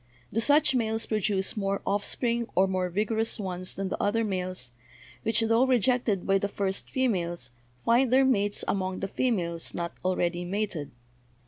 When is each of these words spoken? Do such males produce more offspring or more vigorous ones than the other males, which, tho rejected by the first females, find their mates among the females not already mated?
Do 0.33 0.39
such 0.39 0.73
males 0.73 1.05
produce 1.05 1.55
more 1.55 1.79
offspring 1.85 2.47
or 2.55 2.67
more 2.67 2.89
vigorous 2.89 3.39
ones 3.39 3.75
than 3.75 3.89
the 3.89 4.01
other 4.01 4.23
males, 4.23 4.71
which, 5.21 5.41
tho 5.41 5.63
rejected 5.67 6.25
by 6.25 6.39
the 6.39 6.47
first 6.47 6.89
females, 6.89 7.51
find 7.85 8.11
their 8.11 8.25
mates 8.25 8.65
among 8.67 9.01
the 9.01 9.07
females 9.07 9.75
not 9.75 9.93
already 10.03 10.43
mated? 10.43 10.89